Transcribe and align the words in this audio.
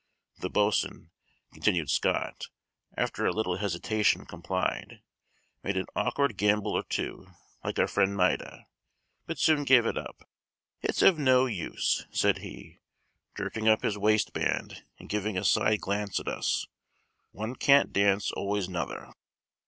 The 0.39 0.49
boatswain, 0.49 1.11
continued 1.53 1.91
Scott, 1.91 2.47
after 2.97 3.23
a 3.27 3.31
little 3.31 3.57
hesitation 3.57 4.25
complied, 4.25 5.03
made 5.63 5.77
an 5.77 5.85
awkward 5.95 6.37
gambol 6.39 6.73
or 6.73 6.81
two, 6.81 7.27
like 7.63 7.77
our 7.77 7.87
friend 7.87 8.17
Maida, 8.17 8.65
but 9.27 9.37
soon 9.37 9.63
gave 9.63 9.85
it 9.85 9.99
up. 9.99 10.27
"It's 10.81 11.03
of 11.03 11.19
no 11.19 11.45
use," 11.45 12.07
said 12.09 12.39
he, 12.39 12.79
jerking 13.37 13.67
up 13.69 13.83
his 13.83 13.95
waistband 13.95 14.83
and 14.97 15.07
giving 15.07 15.37
a 15.37 15.43
side 15.43 15.81
glance 15.81 16.19
at 16.19 16.27
us, 16.27 16.65
"one 17.29 17.55
can't 17.55 17.93
dance 17.93 18.31
always 18.31 18.67
nouther." 18.67 19.13